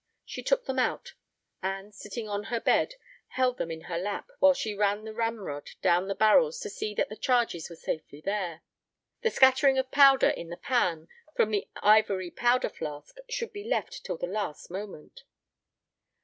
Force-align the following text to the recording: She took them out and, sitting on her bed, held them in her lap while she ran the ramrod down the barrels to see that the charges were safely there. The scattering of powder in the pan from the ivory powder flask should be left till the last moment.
She 0.25 0.41
took 0.41 0.65
them 0.65 0.79
out 0.79 1.13
and, 1.61 1.93
sitting 1.93 2.27
on 2.27 2.45
her 2.45 2.59
bed, 2.59 2.95
held 3.27 3.59
them 3.59 3.69
in 3.69 3.81
her 3.81 3.99
lap 3.99 4.31
while 4.39 4.55
she 4.55 4.73
ran 4.73 5.03
the 5.03 5.13
ramrod 5.13 5.69
down 5.83 6.07
the 6.07 6.15
barrels 6.15 6.59
to 6.61 6.71
see 6.71 6.95
that 6.95 7.09
the 7.09 7.15
charges 7.15 7.69
were 7.69 7.75
safely 7.75 8.19
there. 8.19 8.63
The 9.21 9.29
scattering 9.29 9.77
of 9.77 9.91
powder 9.91 10.29
in 10.29 10.49
the 10.49 10.57
pan 10.57 11.07
from 11.35 11.51
the 11.51 11.67
ivory 11.83 12.31
powder 12.31 12.69
flask 12.69 13.17
should 13.29 13.53
be 13.53 13.63
left 13.63 14.03
till 14.03 14.17
the 14.17 14.25
last 14.25 14.71
moment. 14.71 15.21